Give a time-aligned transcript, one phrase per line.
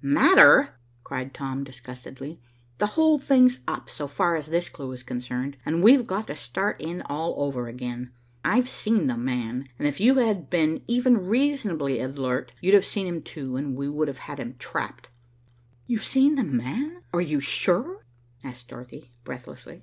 [0.00, 2.40] "Matter," cried Tom disgustedly,
[2.78, 6.36] "the whole thing's up so far as this clue is concerned, and we've got to
[6.36, 8.12] start in all over again.
[8.44, 13.08] I've seen 'the man,' and if you had been even reasonably alert you'd have seen
[13.08, 15.08] him too, and we would have him trapped."
[15.88, 18.04] "You've seen 'the man.' Are you sure?"
[18.44, 19.82] asked Dorothy breathlessly.